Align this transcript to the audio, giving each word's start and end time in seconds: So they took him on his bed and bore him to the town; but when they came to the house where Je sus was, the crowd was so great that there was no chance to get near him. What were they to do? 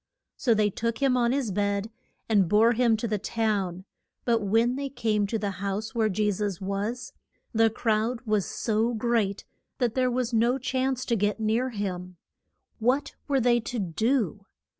So 0.35 0.55
they 0.55 0.71
took 0.71 0.97
him 0.97 1.15
on 1.15 1.31
his 1.31 1.51
bed 1.51 1.91
and 2.27 2.49
bore 2.49 2.73
him 2.73 2.97
to 2.97 3.07
the 3.07 3.19
town; 3.19 3.85
but 4.25 4.39
when 4.41 4.75
they 4.75 4.89
came 4.89 5.27
to 5.27 5.37
the 5.37 5.51
house 5.61 5.93
where 5.93 6.09
Je 6.09 6.31
sus 6.31 6.59
was, 6.59 7.13
the 7.53 7.69
crowd 7.69 8.21
was 8.21 8.47
so 8.47 8.95
great 8.95 9.45
that 9.77 9.93
there 9.93 10.09
was 10.09 10.33
no 10.33 10.57
chance 10.57 11.05
to 11.05 11.15
get 11.15 11.39
near 11.39 11.69
him. 11.69 12.17
What 12.79 13.13
were 13.27 13.39
they 13.39 13.59
to 13.59 13.77
do? 13.77 14.47